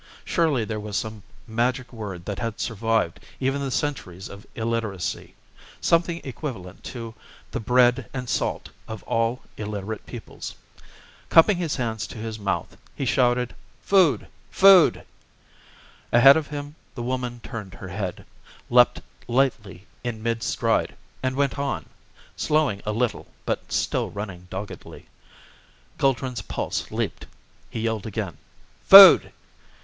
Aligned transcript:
Surely 0.25 0.65
there 0.65 0.79
was 0.79 0.97
some 0.97 1.21
magic 1.45 1.93
word 1.93 2.25
that 2.25 2.39
had 2.39 2.59
survived 2.59 3.19
even 3.39 3.61
the 3.61 3.69
centuries 3.69 4.29
of 4.29 4.47
illiteracy. 4.55 5.35
Something 5.79 6.21
equivalent 6.23 6.83
to 6.85 7.13
the 7.51 7.59
"bread 7.59 8.09
and 8.11 8.27
salt" 8.27 8.69
of 8.87 9.03
all 9.03 9.43
illiterate 9.57 10.07
peoples. 10.07 10.55
Cupping 11.29 11.57
his 11.57 11.75
hands 11.75 12.07
to 12.07 12.17
his 12.17 12.39
mouth, 12.39 12.75
he 12.95 13.05
shouted, 13.05 13.53
"Food! 13.83 14.25
food!" 14.49 15.05
Ahead 16.11 16.35
of 16.35 16.47
him 16.47 16.73
the 16.95 17.03
woman 17.03 17.39
turned 17.43 17.75
her 17.75 17.89
head, 17.89 18.25
leaped 18.71 19.01
lightly 19.27 19.85
in 20.03 20.23
mid 20.23 20.41
stride, 20.41 20.95
and 21.21 21.35
went 21.35 21.59
on; 21.59 21.85
slowing 22.35 22.81
a 22.87 22.91
little 22.91 23.27
but 23.45 23.71
still 23.71 24.09
running 24.09 24.47
doggedly. 24.49 25.05
Guldran's 25.99 26.41
pulse 26.41 26.89
leaped. 26.89 27.27
He 27.69 27.81
yelled 27.81 28.07
again, 28.07 28.39
"Food!" 28.83 29.31